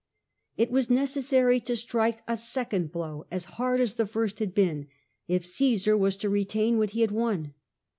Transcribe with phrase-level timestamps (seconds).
[0.57, 4.87] It was necessary to strike a second blow, as hard as the first had boon,
[5.27, 7.53] if Omsar was to retain what he had won.